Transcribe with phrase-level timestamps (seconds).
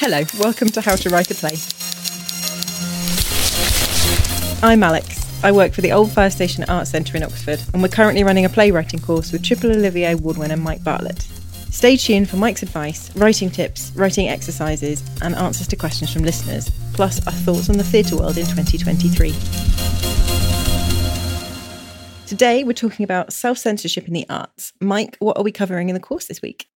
[0.00, 1.56] Hello, welcome to How to Write a Play.
[4.62, 5.26] I'm Alex.
[5.42, 8.44] I work for the Old Fire Station Art Centre in Oxford, and we're currently running
[8.44, 11.22] a playwriting course with Triple Olivier Award winner Mike Bartlett.
[11.72, 16.70] Stay tuned for Mike's advice, writing tips, writing exercises, and answers to questions from listeners,
[16.92, 19.34] plus our thoughts on the theatre world in 2023.
[22.28, 24.72] Today, we're talking about self censorship in the arts.
[24.80, 26.68] Mike, what are we covering in the course this week?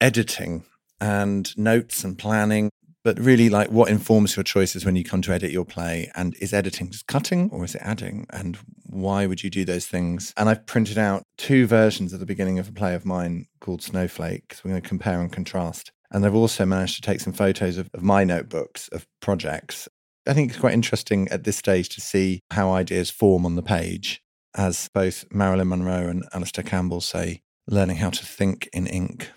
[0.00, 0.64] Editing
[1.02, 2.70] and notes and planning,
[3.02, 6.08] but really like what informs your choices when you come to edit your play.
[6.14, 8.24] And is editing just cutting or is it adding?
[8.30, 8.56] And
[8.86, 10.32] why would you do those things?
[10.36, 13.82] And I've printed out two versions at the beginning of a play of mine called
[13.82, 14.54] Snowflake.
[14.54, 15.90] So we're going to compare and contrast.
[16.12, 19.88] And I've also managed to take some photos of, of my notebooks of projects.
[20.28, 23.62] I think it's quite interesting at this stage to see how ideas form on the
[23.62, 24.22] page.
[24.54, 29.30] As both Marilyn Monroe and Alastair Campbell say, learning how to think in ink.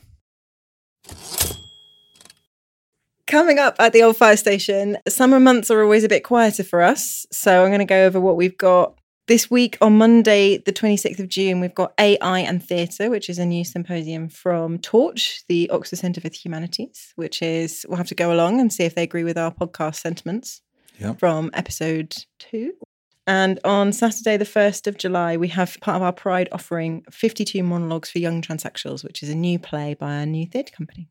[3.28, 6.82] Coming up at the old fire station, summer months are always a bit quieter for
[6.84, 7.26] us.
[7.32, 11.18] So I'm going to go over what we've got this week on Monday, the 26th
[11.20, 11.60] of June.
[11.60, 16.22] We've got AI and Theatre, which is a new symposium from Torch, the Oxford Centre
[16.22, 19.24] for the Humanities, which is, we'll have to go along and see if they agree
[19.24, 20.62] with our podcast sentiments
[21.00, 21.20] Yep.
[21.20, 22.74] from episode two.
[23.28, 27.64] And on Saturday, the 1st of July, we have part of our Pride offering 52
[27.64, 31.10] monologues for young transsexuals, which is a new play by a new theatre company.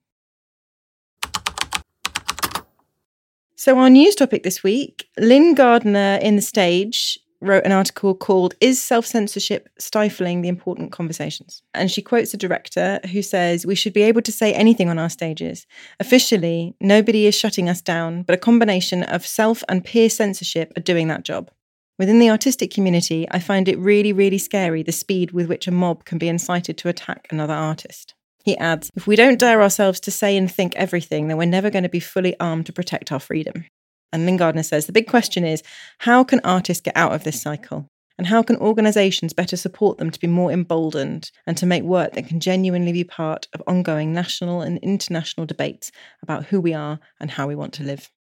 [3.57, 8.55] So, our news topic this week Lyn Gardner in The Stage wrote an article called
[8.61, 11.62] Is Self Censorship Stifling the Important Conversations?
[11.73, 14.98] And she quotes a director who says, We should be able to say anything on
[14.98, 15.67] our stages.
[15.98, 20.83] Officially, nobody is shutting us down, but a combination of self and peer censorship are
[20.83, 21.51] doing that job.
[21.97, 25.70] Within the artistic community, I find it really, really scary the speed with which a
[25.70, 28.14] mob can be incited to attack another artist.
[28.45, 31.70] He adds, if we don't dare ourselves to say and think everything, then we're never
[31.70, 33.64] going to be fully armed to protect our freedom.
[34.12, 35.62] And Lyn Gardner says the big question is
[35.98, 37.89] how can artists get out of this cycle?
[38.19, 42.13] And how can organisations better support them to be more emboldened and to make work
[42.13, 45.90] that can genuinely be part of ongoing national and international debates
[46.23, 48.11] about who we are and how we want to live?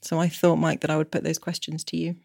[0.00, 2.16] So I thought, Mike, that I would put those questions to you.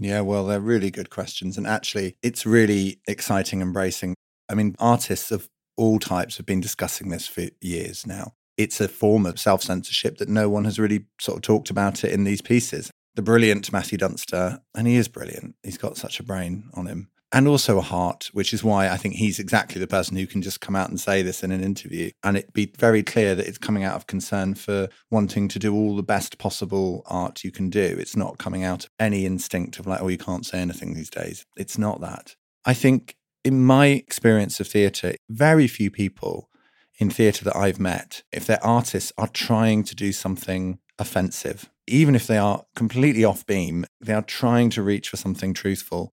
[0.00, 1.58] Yeah, well, they're really good questions.
[1.58, 4.14] And actually, it's really exciting and bracing.
[4.48, 8.32] I mean, artists of all types have been discussing this for years now.
[8.56, 12.02] It's a form of self censorship that no one has really sort of talked about
[12.02, 12.90] it in these pieces.
[13.14, 17.10] The brilliant Matthew Dunster, and he is brilliant, he's got such a brain on him.
[17.32, 20.42] And also a heart, which is why I think he's exactly the person who can
[20.42, 23.46] just come out and say this in an interview and it be very clear that
[23.46, 27.52] it's coming out of concern for wanting to do all the best possible art you
[27.52, 27.96] can do.
[28.00, 31.10] It's not coming out of any instinct of like, oh, you can't say anything these
[31.10, 31.46] days.
[31.56, 32.34] It's not that.
[32.64, 33.14] I think
[33.44, 36.48] in my experience of theatre, very few people
[36.98, 41.70] in theatre that I've met, if they're artists, are trying to do something offensive.
[41.86, 46.12] Even if they are completely off beam, they are trying to reach for something truthful.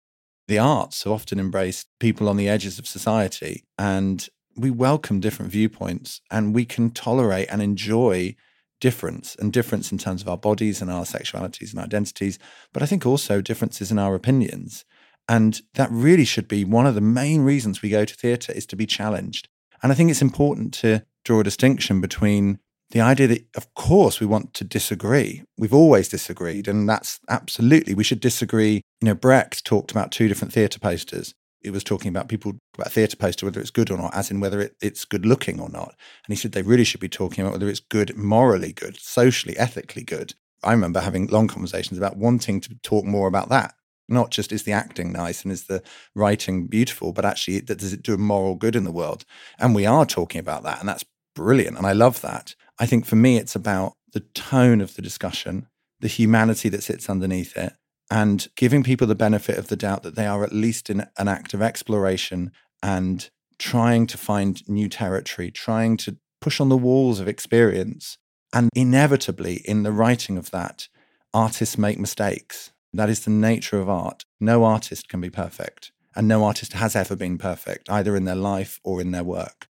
[0.49, 5.51] The arts have often embraced people on the edges of society, and we welcome different
[5.51, 8.37] viewpoints and we can tolerate and enjoy
[8.81, 12.39] difference and difference in terms of our bodies and our sexualities and identities,
[12.73, 14.85] but I think also differences in our opinions.
[15.29, 18.67] And that really should be one of the main reasons we go to theatre is
[18.67, 19.49] to be challenged.
[19.83, 22.59] And I think it's important to draw a distinction between
[22.93, 25.43] the idea that, of course, we want to disagree.
[25.59, 28.83] We've always disagreed, and that's absolutely, we should disagree.
[29.01, 31.35] You know, Brecht talked about two different theatre posters.
[31.63, 34.41] It was talking about people about theatre poster, whether it's good or not, as in
[34.41, 35.95] whether it, it's good looking or not.
[36.27, 39.57] And he said they really should be talking about whether it's good, morally good, socially,
[39.57, 40.35] ethically good.
[40.63, 43.75] I remember having long conversations about wanting to talk more about that
[44.09, 45.83] not just is the acting nice and is the
[46.15, 49.25] writing beautiful, but actually does it do a moral good in the world?
[49.59, 51.05] And we are talking about that, and that's
[51.35, 52.55] brilliant, and I love that.
[52.83, 55.69] I think for me, it's about the tone of the discussion,
[56.01, 57.75] the humanity that sits underneath it,
[58.11, 61.29] and giving people the benefit of the doubt that they are at least in an
[61.29, 62.51] act of exploration
[62.83, 68.19] and trying to find new territory, trying to push on the walls of experience.
[68.53, 70.89] And inevitably, in the writing of that,
[71.33, 72.73] artists make mistakes.
[72.93, 74.25] That is the nature of art.
[74.41, 78.35] No artist can be perfect, and no artist has ever been perfect, either in their
[78.35, 79.69] life or in their work.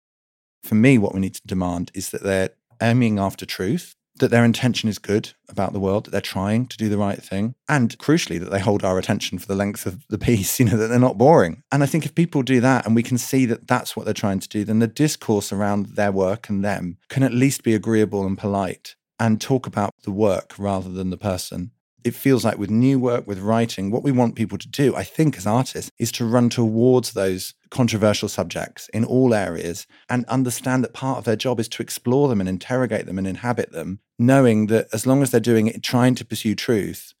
[0.63, 2.51] For me, what we need to demand is that they're
[2.83, 6.77] aiming after truth, that their intention is good about the world, that they're trying to
[6.77, 10.05] do the right thing, and crucially, that they hold our attention for the length of
[10.07, 11.63] the piece, you know, that they're not boring.
[11.71, 14.13] And I think if people do that and we can see that that's what they're
[14.13, 17.73] trying to do, then the discourse around their work and them can at least be
[17.73, 21.71] agreeable and polite and talk about the work rather than the person
[22.03, 25.03] it feels like with new work, with writing, what we want people to do, I
[25.03, 30.83] think, as artists, is to run towards those controversial subjects in all areas and understand
[30.83, 33.99] that part of their job is to explore them and interrogate them and inhabit them,
[34.19, 37.13] knowing that as long as they're doing it, trying to pursue truth,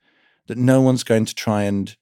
[0.47, 1.95] that no one's going to try and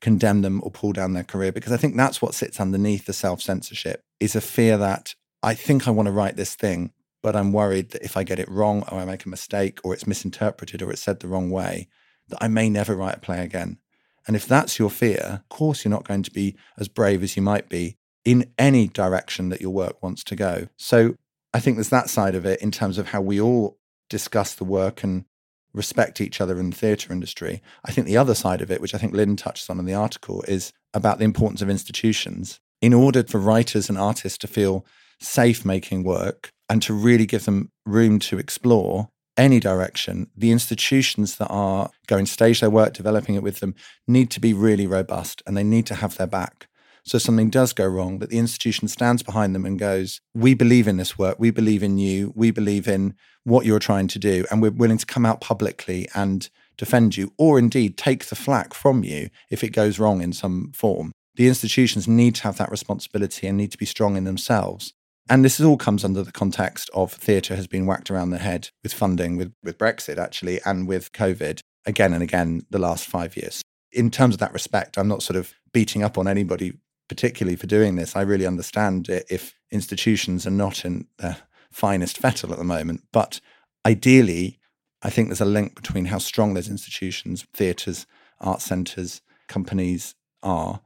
[0.00, 1.52] condemn them or pull down their career.
[1.52, 5.54] Because I think that's what sits underneath the self censorship is a fear that I
[5.54, 6.92] think I want to write this thing,
[7.22, 9.94] but I'm worried that if I get it wrong or I make a mistake or
[9.94, 11.88] it's misinterpreted or it's said the wrong way,
[12.30, 13.78] that I may never write a play again.
[14.26, 17.36] And if that's your fear, of course, you're not going to be as brave as
[17.36, 20.68] you might be in any direction that your work wants to go.
[20.76, 21.14] So
[21.52, 23.78] I think there's that side of it in terms of how we all
[24.08, 25.24] discuss the work and
[25.72, 27.62] respect each other in the theatre industry.
[27.84, 29.94] I think the other side of it, which I think Lyn touches on in the
[29.94, 32.60] article, is about the importance of institutions.
[32.82, 34.84] In order for writers and artists to feel
[35.20, 39.08] safe making work and to really give them room to explore
[39.40, 43.74] any direction, the institutions that are going to stage their work, developing it with them,
[44.06, 46.68] need to be really robust and they need to have their back.
[47.04, 50.86] So something does go wrong, but the institution stands behind them and goes, We believe
[50.86, 51.38] in this work.
[51.38, 52.32] We believe in you.
[52.36, 53.14] We believe in
[53.44, 54.44] what you're trying to do.
[54.50, 58.74] And we're willing to come out publicly and defend you, or indeed take the flack
[58.74, 61.12] from you if it goes wrong in some form.
[61.36, 64.92] The institutions need to have that responsibility and need to be strong in themselves.
[65.30, 68.70] And this all comes under the context of theatre has been whacked around the head
[68.82, 73.36] with funding, with, with Brexit actually, and with COVID again and again the last five
[73.36, 73.62] years.
[73.92, 76.72] In terms of that respect, I'm not sort of beating up on anybody
[77.08, 78.16] particularly for doing this.
[78.16, 81.36] I really understand it if institutions are not in their
[81.70, 83.04] finest fettle at the moment.
[83.12, 83.40] But
[83.86, 84.58] ideally,
[85.00, 88.04] I think there's a link between how strong those institutions, theatres,
[88.40, 90.80] art centres, companies are,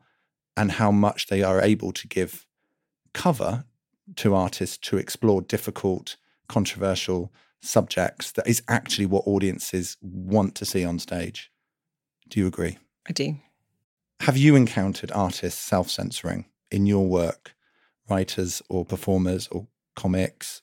[0.55, 2.47] and how much they are able to give
[3.15, 3.65] cover
[4.17, 6.17] to artists to explore difficult,
[6.49, 11.51] controversial subjects that is actually what audiences want to see on stage.
[12.29, 12.79] Do you agree?
[13.09, 13.37] I do.
[14.21, 17.55] Have you encountered artists self censoring in your work,
[18.09, 19.67] writers or performers or
[19.97, 20.63] comics?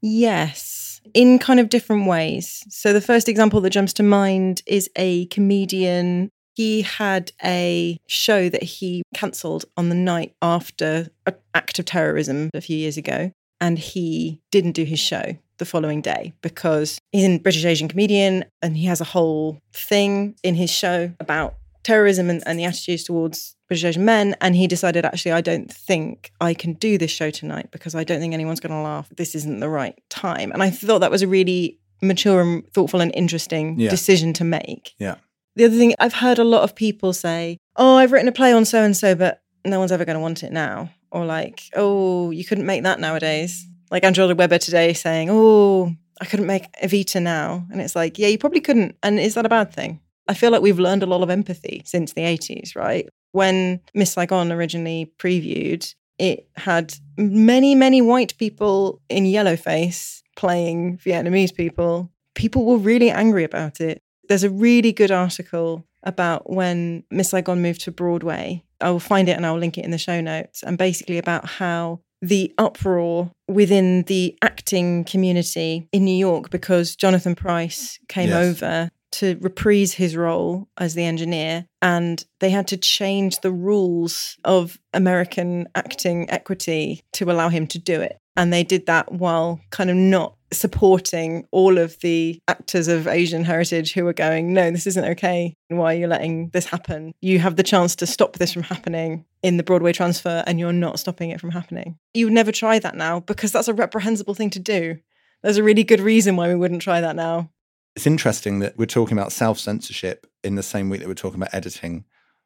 [0.00, 2.64] Yes, in kind of different ways.
[2.68, 8.48] So, the first example that jumps to mind is a comedian he had a show
[8.48, 13.32] that he cancelled on the night after an act of terrorism a few years ago.
[13.60, 18.44] And he didn't do his show the following day because he's a British Asian comedian
[18.60, 21.54] and he has a whole thing in his show about
[21.84, 24.34] terrorism and, and the attitudes towards British Asian men.
[24.40, 28.02] And he decided, actually, I don't think I can do this show tonight because I
[28.02, 29.08] don't think anyone's going to laugh.
[29.16, 30.50] This isn't the right time.
[30.50, 33.90] And I thought that was a really mature and thoughtful and interesting yeah.
[33.90, 34.94] decision to make.
[34.98, 35.16] Yeah.
[35.56, 38.52] The other thing I've heard a lot of people say, "Oh, I've written a play
[38.52, 41.62] on so and so, but no one's ever going to want it now," or like,
[41.74, 46.46] "Oh, you couldn't make that nowadays." Like Andrew Lloyd Webber today saying, "Oh, I couldn't
[46.46, 48.96] make Evita now," and it's like, yeah, you probably couldn't.
[49.02, 50.00] And is that a bad thing?
[50.28, 53.08] I feel like we've learned a lot of empathy since the 80s, right?
[53.32, 60.98] When Miss Saigon originally previewed, it had many, many white people in yellow face playing
[60.98, 62.10] Vietnamese people.
[62.34, 64.00] People were really angry about it.
[64.28, 68.64] There's a really good article about when Miss Saigon moved to Broadway.
[68.80, 70.62] I will find it and I will link it in the show notes.
[70.62, 77.34] And basically about how the uproar within the acting community in New York because Jonathan
[77.34, 78.62] Pryce came yes.
[78.62, 84.38] over to reprise his role as the engineer and they had to change the rules
[84.44, 88.18] of American acting equity to allow him to do it.
[88.36, 93.44] And they did that while kind of not supporting all of the actors of Asian
[93.44, 95.54] heritage who are going, no, this isn't okay.
[95.68, 97.12] Why are you letting this happen?
[97.20, 100.72] You have the chance to stop this from happening in the Broadway transfer and you're
[100.72, 101.98] not stopping it from happening.
[102.14, 104.98] You would never try that now because that's a reprehensible thing to do.
[105.42, 107.50] There's a really good reason why we wouldn't try that now.
[107.96, 111.40] It's interesting that we're talking about self censorship in the same week that we're talking
[111.40, 112.04] about editing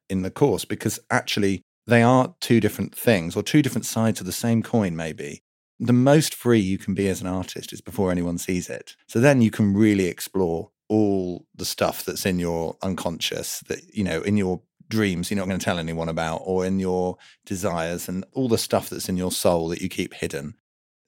[0.09, 4.27] in the course because actually they are two different things or two different sides of
[4.27, 5.43] the same coin, maybe
[5.79, 8.97] the most free you can be as an artist is before anyone sees it.
[9.07, 14.05] So then you can really explore all the stuff that's in your unconscious that, you
[14.05, 18.09] know, in your dreams you're not going to tell anyone about, or in your desires
[18.09, 20.55] and all the stuff that's in your soul that you keep hidden.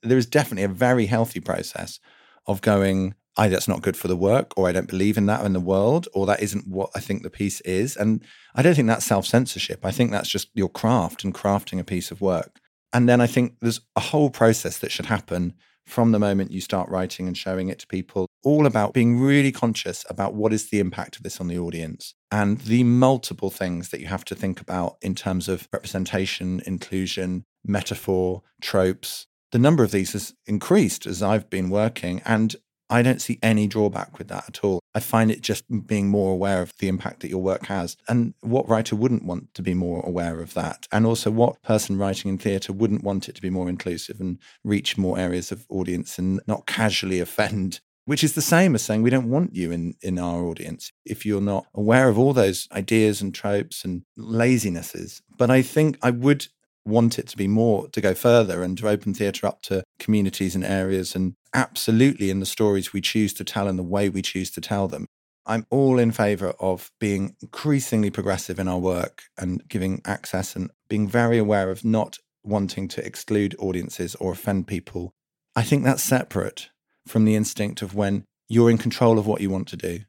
[0.03, 2.01] There is definitely a very healthy process
[2.47, 5.45] of going, either that's not good for the work, or I don't believe in that
[5.45, 7.97] in the world, or that isn't what I think the piece is.
[7.97, 8.23] And
[8.55, 9.85] I don't think that's self censorship.
[9.85, 12.61] I think that's just your craft and crafting a piece of work.
[12.93, 15.55] And then I think there's a whole process that should happen
[15.89, 19.51] from the moment you start writing and showing it to people, all about being really
[19.51, 23.89] conscious about what is the impact of this on the audience and the multiple things
[23.89, 29.27] that you have to think about in terms of representation, inclusion, metaphor, tropes.
[29.51, 32.21] The number of these has increased as I've been working.
[32.27, 32.55] And
[32.91, 34.81] I don't see any drawback with that at all.
[34.95, 37.97] I find it just being more aware of the impact that your work has.
[38.09, 40.89] And what writer wouldn't want to be more aware of that?
[40.91, 44.39] And also, what person writing in theatre wouldn't want it to be more inclusive and
[44.65, 47.81] reach more areas of audience and not casually offend?
[48.07, 51.27] Which is the same as saying we don't want you in, in our audience if
[51.27, 55.21] you're not aware of all those ideas and tropes and lazinesses.
[55.37, 56.47] But I think I would
[56.89, 60.55] want it to be more to go further and to open theatre up to communities
[60.55, 64.23] and areas and absolutely in the stories we choose to tell and the way we
[64.23, 65.07] choose to tell them.
[65.47, 70.71] I'm all in favor of being increasingly progressive in our work and giving access and
[70.89, 75.13] being very aware of not wanting to exclude audiences or offend people.
[75.57, 76.69] I think that's separate
[77.07, 80.01] from the instinct of when you're in control of what you want to do.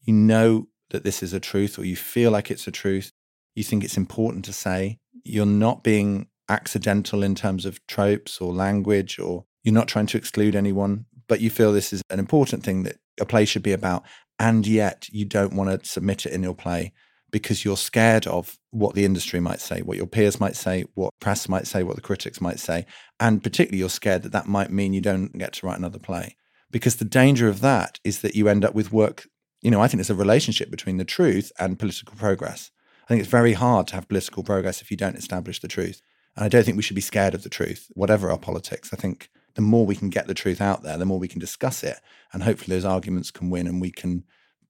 [0.00, 3.10] You know that this is a truth or you feel like it's a truth.
[3.54, 4.98] You think it's important to say.
[5.24, 10.16] You're not being accidental in terms of tropes or language or you're not trying to
[10.16, 13.72] exclude anyone, but you feel this is an important thing that a play should be
[13.72, 14.04] about.
[14.38, 16.92] And yet you don't want to submit it in your play
[17.30, 21.12] because you're scared of what the industry might say, what your peers might say, what
[21.20, 22.86] press might say, what the critics might say.
[23.20, 26.36] And particularly, you're scared that that might mean you don't get to write another play.
[26.70, 29.26] Because the danger of that is that you end up with work.
[29.60, 32.70] You know, I think there's a relationship between the truth and political progress.
[33.08, 36.02] I think it's very hard to have political progress if you don't establish the truth.
[36.36, 38.90] And I don't think we should be scared of the truth, whatever our politics.
[38.92, 41.40] I think the more we can get the truth out there, the more we can
[41.40, 41.96] discuss it.
[42.34, 44.24] And hopefully those arguments can win and we can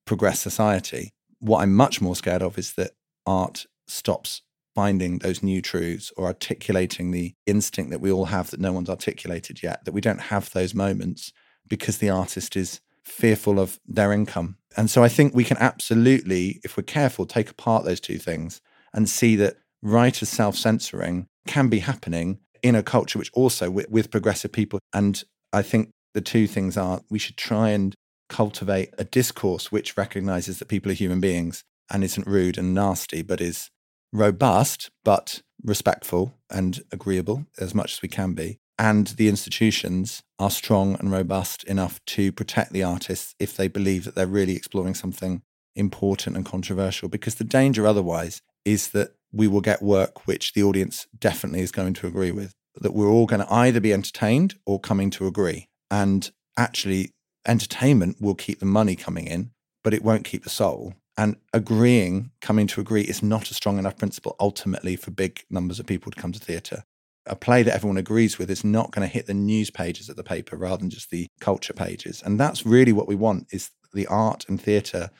[0.04, 1.12] progress society.
[1.40, 2.92] What I'm much more scared of is that
[3.26, 4.42] art stops
[4.72, 8.88] finding those new truths or articulating the instinct that we all have that no one's
[8.88, 11.32] articulated yet, that we don't have those moments
[11.66, 14.57] because the artist is fearful of their income.
[14.76, 18.60] And so I think we can absolutely, if we're careful, take apart those two things
[18.92, 23.88] and see that writers self censoring can be happening in a culture which also with,
[23.90, 24.78] with progressive people.
[24.92, 25.22] And
[25.52, 27.94] I think the two things are we should try and
[28.28, 33.22] cultivate a discourse which recognizes that people are human beings and isn't rude and nasty,
[33.22, 33.70] but is
[34.12, 38.58] robust, but respectful and agreeable as much as we can be.
[38.78, 44.04] And the institutions are strong and robust enough to protect the artists if they believe
[44.04, 45.42] that they're really exploring something
[45.74, 47.08] important and controversial.
[47.08, 51.72] Because the danger otherwise is that we will get work which the audience definitely is
[51.72, 52.54] going to agree with.
[52.80, 55.68] That we're all going to either be entertained or coming to agree.
[55.90, 57.10] And actually,
[57.46, 59.50] entertainment will keep the money coming in,
[59.82, 60.94] but it won't keep the soul.
[61.16, 65.80] And agreeing, coming to agree, is not a strong enough principle ultimately for big numbers
[65.80, 66.84] of people to come to theatre.
[67.28, 70.16] A play that everyone agrees with is not going to hit the news pages of
[70.16, 72.22] the paper rather than just the culture pages.
[72.24, 75.10] And that's really what we want is the art and theatre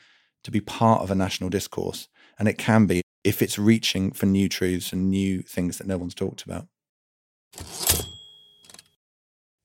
[0.43, 2.07] to be part of a national discourse.
[2.37, 5.97] And it can be if it's reaching for new truths and new things that no
[5.97, 6.67] one's talked about.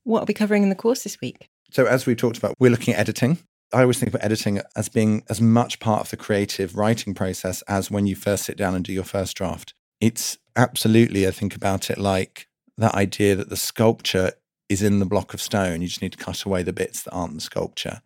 [0.04, 1.48] What are we covering in the course this week?
[1.70, 3.38] So, as we talked about, we're looking at editing.
[3.72, 7.62] I always think about editing as being as much part of the creative writing process
[7.62, 9.74] as when you first sit down and do your first draft.
[10.00, 14.32] It's absolutely, I think about it like that idea that the sculpture
[14.68, 15.82] is in the block of stone.
[15.82, 18.02] You just need to cut away the bits that aren't the sculpture.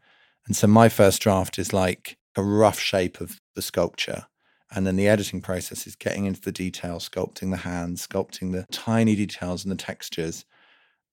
[0.46, 4.26] And so, my first draft is like a rough shape of the sculpture.
[4.70, 8.66] And then the editing process is getting into the detail, sculpting the hands, sculpting the
[8.70, 10.44] tiny details and the textures.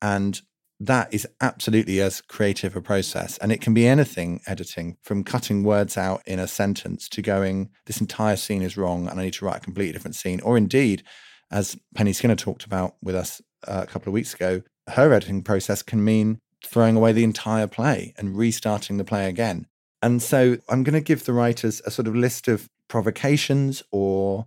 [0.01, 0.41] And
[0.79, 3.37] that is absolutely as creative a process.
[3.37, 7.69] And it can be anything editing from cutting words out in a sentence to going,
[7.85, 10.41] this entire scene is wrong and I need to write a completely different scene.
[10.41, 11.03] Or indeed,
[11.51, 15.43] as Penny Skinner talked about with us uh, a couple of weeks ago, her editing
[15.43, 19.67] process can mean throwing away the entire play and restarting the play again.
[20.01, 24.45] And so I'm going to give the writers a sort of list of provocations or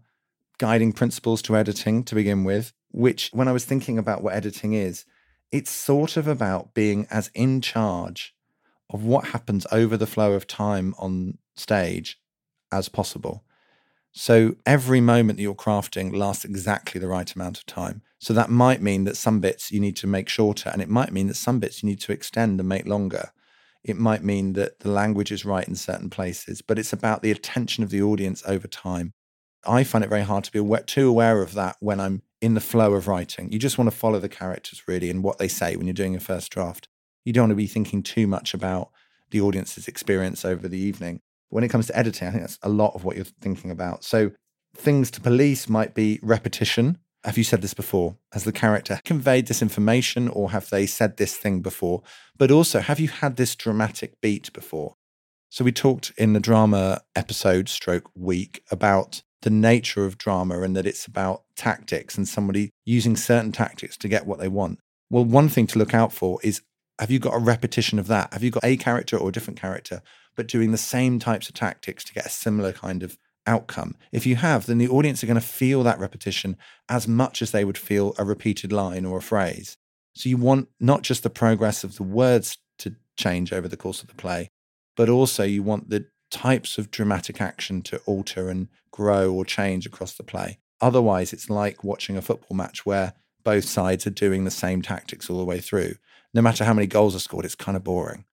[0.58, 4.74] guiding principles to editing to begin with, which, when I was thinking about what editing
[4.74, 5.04] is,
[5.50, 8.34] it's sort of about being as in charge
[8.90, 12.18] of what happens over the flow of time on stage
[12.72, 13.44] as possible.
[14.12, 18.02] So every moment that you're crafting lasts exactly the right amount of time.
[18.18, 21.12] So that might mean that some bits you need to make shorter, and it might
[21.12, 23.30] mean that some bits you need to extend and make longer.
[23.84, 27.30] It might mean that the language is right in certain places, but it's about the
[27.30, 29.12] attention of the audience over time.
[29.68, 32.60] I find it very hard to be too aware of that when I'm in the
[32.60, 33.52] flow of writing.
[33.52, 36.16] You just want to follow the characters really and what they say when you're doing
[36.16, 36.88] a first draft.
[37.24, 38.90] You don't want to be thinking too much about
[39.30, 41.20] the audience's experience over the evening.
[41.50, 44.04] When it comes to editing, I think that's a lot of what you're thinking about.
[44.04, 44.32] So
[44.76, 46.98] things to police might be repetition.
[47.24, 48.16] Have you said this before?
[48.32, 52.02] Has the character conveyed this information or have they said this thing before?
[52.36, 54.94] But also, have you had this dramatic beat before?
[55.50, 60.76] So we talked in the drama episode stroke week about the nature of drama and
[60.76, 64.78] that it's about tactics and somebody using certain tactics to get what they want.
[65.10, 66.62] Well, one thing to look out for is
[66.98, 68.32] Have you got a repetition of that?
[68.32, 70.02] Have you got a character or a different character,
[70.34, 73.16] but doing the same types of tactics to get a similar kind of
[73.46, 73.94] outcome?
[74.10, 76.56] If you have, then the audience are going to feel that repetition
[76.88, 79.76] as much as they would feel a repeated line or a phrase.
[80.14, 84.02] So you want not just the progress of the words to change over the course
[84.02, 84.48] of the play,
[84.96, 89.86] but also you want the types of dramatic action to alter and grow or change
[89.86, 90.58] across the play.
[90.80, 95.30] Otherwise, it's like watching a football match where both sides are doing the same tactics
[95.30, 95.94] all the way through.
[96.34, 98.24] No matter how many goals are scored, it's kind of boring.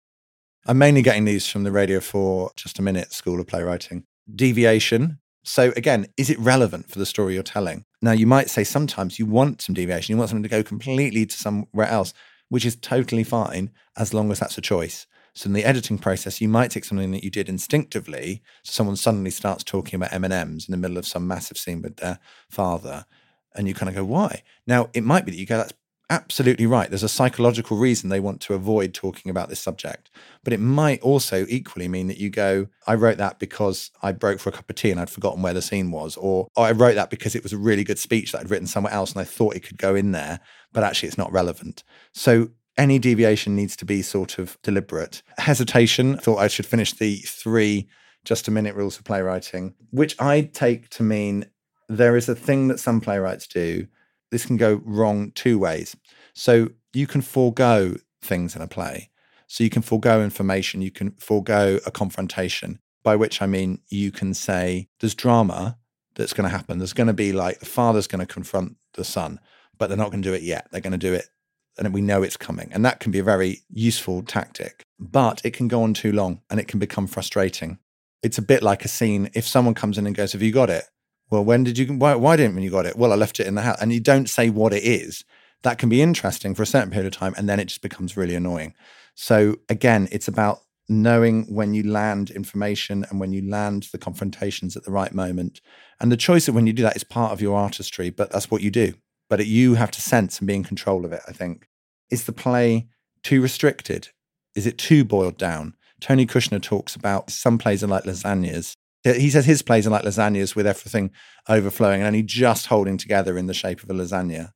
[0.65, 4.03] I'm mainly getting these from the Radio 4 Just a Minute School of Playwriting.
[4.33, 5.19] Deviation.
[5.43, 7.85] So, again, is it relevant for the story you're telling?
[8.01, 11.25] Now, you might say sometimes you want some deviation, you want something to go completely
[11.27, 12.13] to somewhere else,
[12.49, 15.05] which is totally fine as long as that's a choice.
[15.35, 18.41] So in the editing process, you might take something that you did instinctively.
[18.63, 21.57] So someone suddenly starts talking about M and M's in the middle of some massive
[21.57, 23.05] scene with their father,
[23.53, 25.73] and you kind of go, "Why?" Now it might be that you go, "That's
[26.09, 26.89] absolutely right.
[26.89, 30.11] There's a psychological reason they want to avoid talking about this subject.
[30.43, 34.39] But it might also equally mean that you go, I wrote that because I broke
[34.39, 36.15] for a cup of tea and I'd forgotten where the scene was.
[36.17, 38.67] Or, oh, I wrote that because it was a really good speech that I'd written
[38.67, 40.39] somewhere else and I thought it could go in there,
[40.71, 41.83] but actually it's not relevant.
[42.13, 45.21] So any deviation needs to be sort of deliberate.
[45.37, 47.87] Hesitation, thought I should finish the three
[48.23, 51.45] just a minute rules of playwriting, which I take to mean
[51.87, 53.87] there is a thing that some playwrights do.
[54.31, 55.95] This can go wrong two ways.
[56.33, 59.11] So you can forego things in a play.
[59.47, 64.11] So you can forego information, you can forego a confrontation, by which I mean you
[64.11, 65.77] can say there's drama
[66.15, 66.79] that's going to happen.
[66.79, 69.39] There's going to be like the father's going to confront the son,
[69.77, 70.67] but they're not going to do it yet.
[70.71, 71.29] They're going to do it
[71.77, 72.69] and we know it's coming.
[72.71, 76.41] And that can be a very useful tactic, but it can go on too long
[76.49, 77.79] and it can become frustrating.
[78.23, 79.29] It's a bit like a scene.
[79.33, 80.85] If someone comes in and goes, Have you got it?
[81.29, 82.97] Well, when did you, why, why didn't you got it?
[82.97, 83.81] Well, I left it in the house.
[83.81, 85.23] And you don't say what it is.
[85.63, 87.33] That can be interesting for a certain period of time.
[87.37, 88.75] And then it just becomes really annoying.
[89.15, 94.77] So again, it's about knowing when you land information and when you land the confrontations
[94.77, 95.61] at the right moment.
[95.99, 98.51] And the choice of when you do that is part of your artistry, but that's
[98.51, 98.93] what you do
[99.29, 101.67] but you have to sense and be in control of it, I think.
[102.09, 102.87] Is the play
[103.23, 104.09] too restricted?
[104.55, 105.75] Is it too boiled down?
[105.99, 108.75] Tony Kushner talks about some plays are like lasagnas.
[109.03, 111.11] He says his plays are like lasagnas with everything
[111.47, 114.51] overflowing and only just holding together in the shape of a lasagna.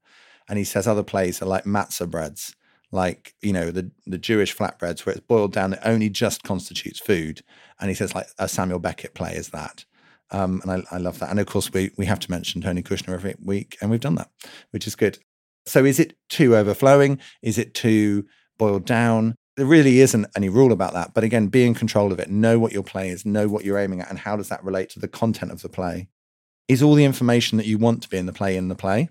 [0.47, 2.55] And he says other plays are like matzah breads,
[2.91, 6.99] like, you know, the, the Jewish flatbreads where it's boiled down, it only just constitutes
[6.99, 7.41] food.
[7.79, 9.85] And he says like a Samuel Beckett play is that.
[10.31, 11.31] Um, and I, I, love that.
[11.31, 14.15] And of course, we, we have to mention Tony Kushner every week, and we've done
[14.15, 14.29] that,
[14.71, 15.17] which is good.
[15.65, 17.19] So, is it too overflowing?
[17.41, 18.25] Is it too
[18.57, 19.35] boiled down?
[19.57, 21.13] There really isn't any rule about that.
[21.13, 22.29] But again, be in control of it.
[22.29, 24.89] Know what your play is, know what you're aiming at, and how does that relate
[24.91, 26.07] to the content of the play?
[26.67, 29.09] Is all the information that you want to be in the play in the play?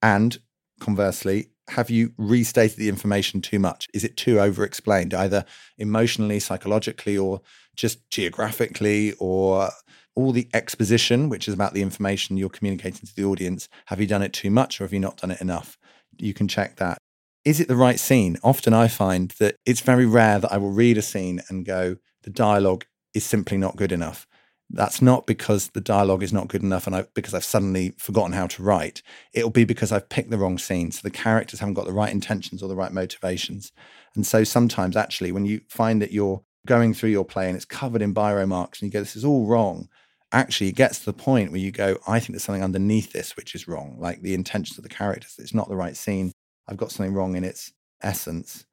[0.00, 0.38] And
[0.80, 3.88] conversely, have you restated the information too much?
[3.94, 5.44] Is it too over explained, either
[5.78, 7.40] emotionally, psychologically, or
[7.76, 9.70] just geographically, or
[10.14, 14.06] all the exposition, which is about the information you're communicating to the audience, have you
[14.06, 15.78] done it too much or have you not done it enough?
[16.18, 16.98] You can check that.
[17.44, 18.38] Is it the right scene?
[18.42, 21.96] Often I find that it's very rare that I will read a scene and go,
[22.22, 24.26] the dialogue is simply not good enough.
[24.70, 28.32] That's not because the dialogue is not good enough and I, because I've suddenly forgotten
[28.32, 29.02] how to write.
[29.34, 30.92] It'll be because I've picked the wrong scene.
[30.92, 33.72] So the characters haven't got the right intentions or the right motivations.
[34.14, 37.64] And so sometimes, actually, when you find that you're going through your play and it's
[37.64, 39.88] covered in biro marks and you go, this is all wrong,
[40.32, 43.36] actually it gets to the point where you go, I think there's something underneath this
[43.36, 45.36] which is wrong, like the intentions of the characters.
[45.38, 46.32] It's not the right scene.
[46.68, 48.64] I've got something wrong in its essence.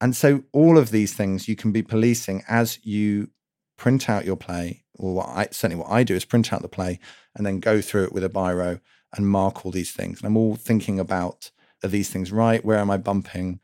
[0.00, 3.30] And so all of these things you can be policing as you
[3.76, 6.68] print out your play, or what I certainly what I do is print out the
[6.68, 6.98] play
[7.34, 8.80] and then go through it with a biro
[9.16, 10.20] and mark all these things.
[10.20, 11.50] And I'm all thinking about
[11.82, 12.64] are these things right?
[12.64, 13.60] Where am I bumping?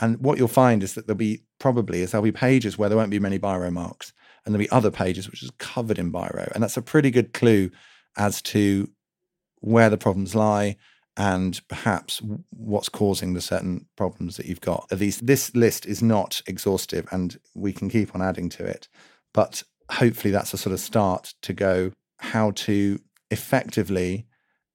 [0.00, 2.96] And what you'll find is that there'll be probably is there'll be pages where there
[2.96, 4.12] won't be many biro marks
[4.44, 6.50] and there'll be other pages which is covered in biro.
[6.52, 7.70] And that's a pretty good clue
[8.16, 8.88] as to
[9.60, 10.76] where the problems lie
[11.16, 14.86] and perhaps what's causing the certain problems that you've got.
[14.90, 18.88] At least this list is not exhaustive and we can keep on adding to it.
[19.34, 23.00] But hopefully that's a sort of start to go how to
[23.30, 24.26] effectively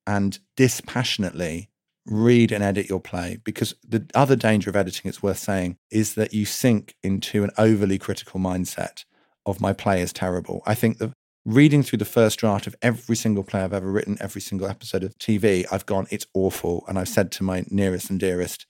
[0.06, 1.70] and dispassionately
[2.06, 6.14] read and edit your play because the other danger of editing it's worth saying is
[6.14, 9.04] that you sink into an overly critical mindset
[9.46, 10.64] of my play is terrible.
[10.66, 11.14] I think that
[11.46, 15.04] reading through the first draft of every single play I've ever written, every single episode
[15.04, 16.84] of TV, I've gone, it's awful.
[16.88, 18.66] And I've said to my nearest and dearest,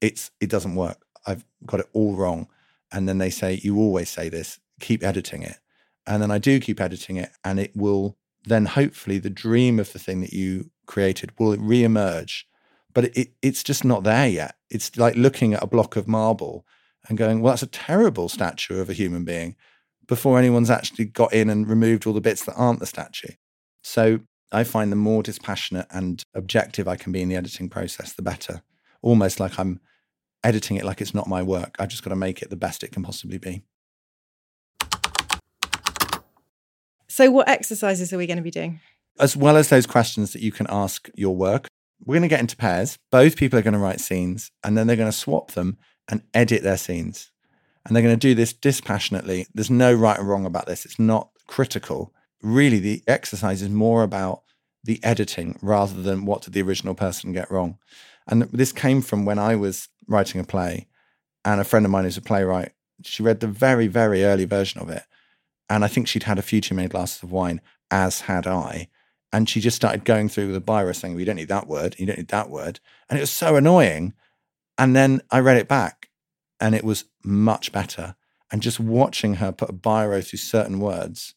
[0.00, 1.02] it's it doesn't work.
[1.26, 2.48] I've got it all wrong.
[2.92, 5.58] And then they say, You always say this, keep editing it.
[6.06, 9.92] And then I do keep editing it, and it will then hopefully the dream of
[9.92, 12.44] the thing that you created will reemerge.
[12.92, 14.56] But it, it's just not there yet.
[14.70, 16.66] It's like looking at a block of marble
[17.08, 19.56] and going, well, that's a terrible statue of a human being
[20.10, 23.32] before anyone's actually got in and removed all the bits that aren't the statue.
[23.84, 24.18] So
[24.50, 28.20] I find the more dispassionate and objective I can be in the editing process, the
[28.20, 28.62] better.
[29.02, 29.78] Almost like I'm
[30.42, 31.76] editing it like it's not my work.
[31.78, 33.62] I've just got to make it the best it can possibly be.
[37.06, 38.80] So, what exercises are we going to be doing?
[39.20, 41.68] As well as those questions that you can ask your work,
[42.04, 42.98] we're going to get into pairs.
[43.12, 46.22] Both people are going to write scenes and then they're going to swap them and
[46.34, 47.30] edit their scenes.
[47.90, 49.48] And they're going to do this dispassionately.
[49.52, 50.84] There's no right or wrong about this.
[50.84, 52.14] It's not critical.
[52.40, 54.42] Really, the exercise is more about
[54.84, 57.78] the editing rather than what did the original person get wrong.
[58.28, 60.86] And this came from when I was writing a play,
[61.44, 62.70] and a friend of mine who's a playwright,
[63.02, 65.02] she read the very, very early version of it.
[65.68, 68.86] And I think she'd had a few too many glasses of wine, as had I.
[69.32, 71.96] And she just started going through the biro saying, well, you don't need that word,
[71.98, 72.78] you don't need that word.
[73.08, 74.14] And it was so annoying.
[74.78, 76.06] And then I read it back
[76.60, 78.16] and it was much better.
[78.52, 81.34] And just watching her put a biro through certain words,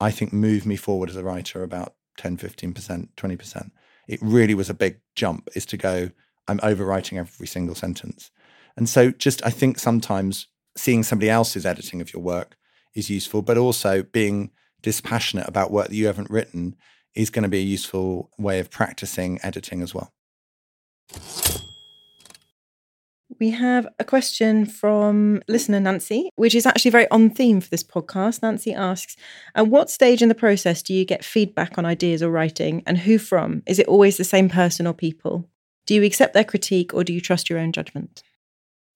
[0.00, 3.70] I think moved me forward as a writer about 10, 15%, 20%.
[4.06, 6.10] It really was a big jump is to go,
[6.46, 8.30] I'm overwriting every single sentence.
[8.76, 12.56] And so just I think sometimes seeing somebody else's editing of your work
[12.94, 14.50] is useful, but also being
[14.82, 16.76] dispassionate about work that you haven't written
[17.14, 20.12] is going to be a useful way of practicing editing as well.
[23.40, 27.84] We have a question from listener Nancy, which is actually very on theme for this
[27.84, 28.42] podcast.
[28.42, 29.16] Nancy asks,
[29.54, 32.98] At what stage in the process do you get feedback on ideas or writing, and
[32.98, 33.62] who from?
[33.66, 35.48] Is it always the same person or people?
[35.86, 38.22] Do you accept their critique or do you trust your own judgment?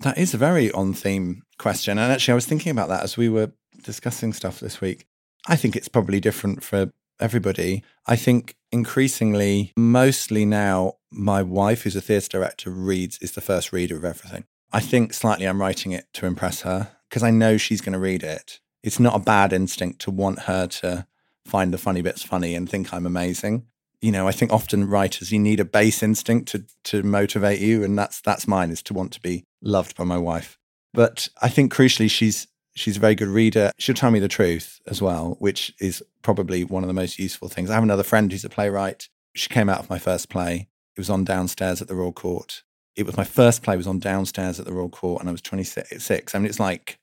[0.00, 1.96] That is a very on theme question.
[1.96, 3.52] And actually, I was thinking about that as we were
[3.85, 5.07] discussing stuff this week.
[5.46, 7.85] I think it's probably different for everybody.
[8.07, 13.72] I think increasingly, mostly now, my wife, who's a theatre director, reads, is the first
[13.72, 14.44] reader of everything.
[14.72, 17.98] I think slightly I'm writing it to impress her because I know she's going to
[17.98, 18.61] read it.
[18.83, 21.07] It's not a bad instinct to want her to
[21.44, 23.66] find the funny bits funny and think I'm amazing.
[24.01, 27.85] You know, I think often writers you need a base instinct to to motivate you,
[27.85, 30.59] and that's that's mine is to want to be loved by my wife.
[30.92, 33.72] But I think crucially, she's she's a very good reader.
[33.78, 37.48] She'll tell me the truth as well, which is probably one of the most useful
[37.48, 37.70] things.
[37.70, 39.08] I have another friend who's a playwright.
[39.35, 40.68] She came out of my first play.
[40.96, 42.62] It was on downstairs at the Royal Court.
[42.96, 45.40] It was my first play was on downstairs at the Royal Court, and I was
[45.40, 46.35] 26.
[46.35, 46.98] I mean, it's like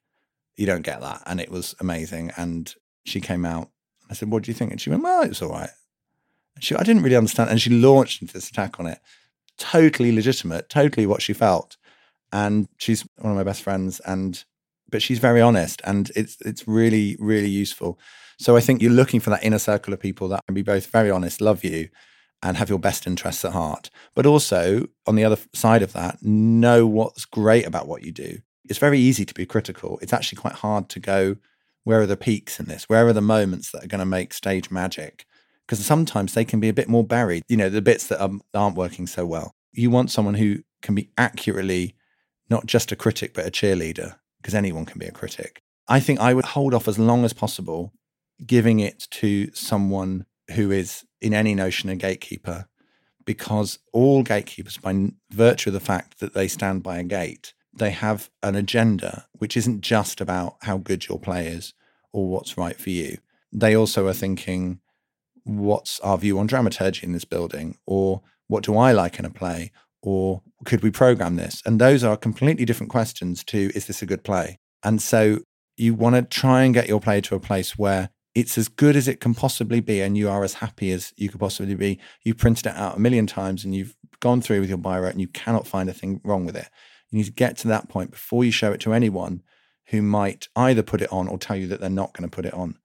[0.55, 2.31] you don't get that, and it was amazing.
[2.37, 2.73] And
[3.05, 3.69] she came out.
[4.09, 5.71] I said, "What do you think?" And she went, "Well, it's all right."
[6.55, 8.99] And she, I didn't really understand, and she launched into this attack on it.
[9.57, 11.77] Totally legitimate, totally what she felt.
[12.31, 14.43] And she's one of my best friends, and
[14.89, 17.99] but she's very honest, and it's it's really really useful.
[18.39, 20.87] So I think you're looking for that inner circle of people that can be both
[20.87, 21.89] very honest, love you,
[22.41, 26.23] and have your best interests at heart, but also on the other side of that,
[26.23, 28.37] know what's great about what you do.
[28.69, 29.99] It's very easy to be critical.
[30.01, 31.35] It's actually quite hard to go,
[31.83, 32.87] where are the peaks in this?
[32.87, 35.25] Where are the moments that are going to make stage magic?
[35.65, 38.41] Because sometimes they can be a bit more buried, you know, the bits that um,
[38.53, 39.53] aren't working so well.
[39.73, 41.95] You want someone who can be accurately
[42.49, 45.61] not just a critic, but a cheerleader, because anyone can be a critic.
[45.87, 47.93] I think I would hold off as long as possible
[48.45, 50.25] giving it to someone
[50.55, 52.67] who is in any notion a gatekeeper
[53.25, 57.91] because all gatekeepers by virtue of the fact that they stand by a gate they
[57.91, 61.73] have an agenda which isn't just about how good your play is
[62.11, 63.17] or what's right for you.
[63.51, 64.79] They also are thinking
[65.43, 67.77] what's our view on dramaturgy in this building?
[67.85, 69.71] or what do i like in a play?
[70.01, 74.05] or could we program this and those are completely different questions to is this a
[74.05, 75.39] good play and so
[75.77, 78.95] you want to try and get your play to a place where it's as good
[78.95, 81.99] as it can possibly be and you are as happy as you could possibly be.
[82.23, 85.19] You printed it out a million times and you've gone through with your biro and
[85.19, 86.67] you cannot find a thing wrong with it.
[87.09, 89.41] You need to get to that point before you show it to anyone
[89.87, 92.45] who might either put it on or tell you that they're not going to put
[92.45, 92.77] it on,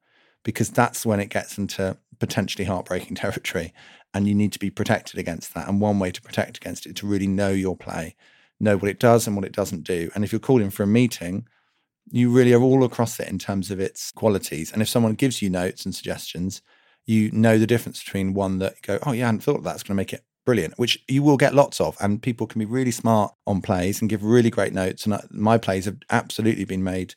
[0.42, 3.74] because that's when it gets into potentially heartbreaking territory.
[4.14, 5.68] And you need to be protected against that.
[5.68, 8.14] And one way to protect against it to really know your play,
[8.60, 10.10] know what it does and what it doesn't do.
[10.14, 11.46] And if you're called in for a meeting,
[12.10, 14.72] you really are all across it in terms of its qualities.
[14.72, 16.62] And if someone gives you notes and suggestions,
[17.06, 19.64] you know the difference between one that you go, oh yeah, I hadn't thought of
[19.64, 19.74] that.
[19.84, 21.96] Going to make it brilliant, which you will get lots of.
[22.00, 25.04] And people can be really smart on plays and give really great notes.
[25.04, 27.14] And uh, my plays have absolutely been made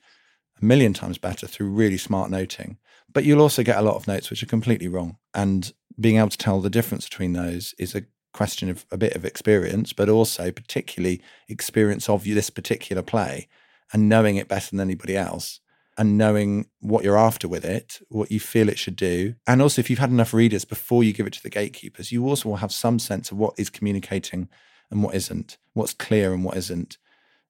[0.62, 2.78] a million times better through really smart noting.
[3.18, 5.18] But you'll also get a lot of notes which are completely wrong.
[5.34, 9.16] And being able to tell the difference between those is a question of a bit
[9.16, 13.48] of experience, but also particularly experience of this particular play
[13.92, 15.62] and knowing it better than anybody else
[15.98, 19.34] and knowing what you're after with it, what you feel it should do.
[19.48, 22.24] And also, if you've had enough readers before you give it to the gatekeepers, you
[22.24, 24.48] also will have some sense of what is communicating
[24.92, 27.00] and what isn't, what's clear and what isn't.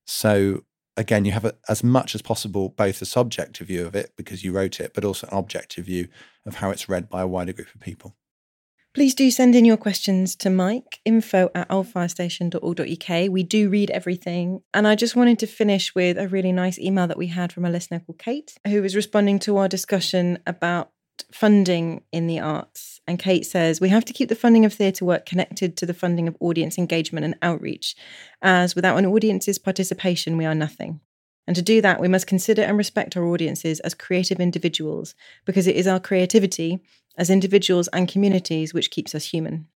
[0.05, 0.63] So
[0.97, 4.43] again, you have a, as much as possible both a subjective view of it because
[4.43, 6.07] you wrote it, but also an objective view
[6.45, 8.15] of how it's read by a wider group of people.
[8.93, 13.31] Please do send in your questions to Mike, info at oldfirestation.org.uk.
[13.31, 14.61] We do read everything.
[14.73, 17.63] And I just wanted to finish with a really nice email that we had from
[17.63, 20.89] a listener called Kate, who was responding to our discussion about
[21.31, 22.99] funding in the arts.
[23.07, 25.93] And Kate says, We have to keep the funding of theatre work connected to the
[25.93, 27.95] funding of audience engagement and outreach,
[28.41, 30.99] as without an audience's participation, we are nothing.
[31.47, 35.65] And to do that, we must consider and respect our audiences as creative individuals, because
[35.65, 36.83] it is our creativity
[37.17, 39.67] as individuals and communities which keeps us human.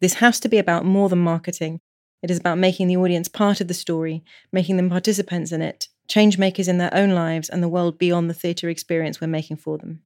[0.00, 1.80] This has to be about more than marketing.
[2.22, 5.88] It is about making the audience part of the story, making them participants in it,
[6.08, 9.58] change makers in their own lives and the world beyond the theatre experience we're making
[9.58, 10.02] for them.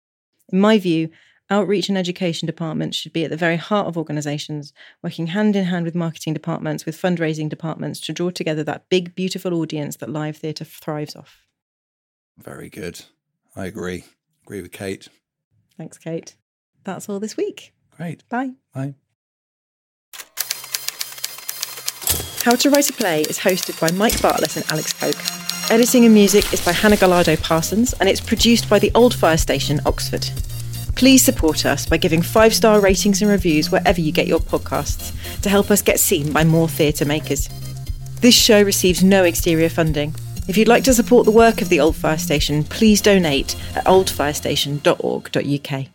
[0.53, 1.11] In my view,
[1.51, 5.65] outreach and education departments should be at the very heart of organisations, working hand in
[5.65, 10.11] hand with marketing departments, with fundraising departments to draw together that big, beautiful audience that
[10.11, 11.47] live theatre thrives off.
[12.39, 13.05] Very good.
[13.55, 14.05] I agree.
[14.45, 15.09] Agree with Kate.
[15.77, 16.37] Thanks, Kate
[16.87, 17.75] that's all this week.
[17.95, 18.27] Great.
[18.31, 18.53] Bye.
[18.73, 18.95] Bye.
[22.45, 25.46] How to Write a Play is hosted by Mike Bartlett and Alex Coke.
[25.69, 29.37] Editing and music is by Hannah Gallardo Parsons, and it's produced by the Old Fire
[29.37, 30.25] Station, Oxford.
[30.95, 35.13] Please support us by giving five star ratings and reviews wherever you get your podcasts
[35.43, 37.49] to help us get seen by more theatre makers.
[38.21, 40.15] This show receives no exterior funding.
[40.47, 43.87] If you'd like to support the work of the Old Fire Station, please donate at
[43.87, 45.87] oldfirestation.org.uk.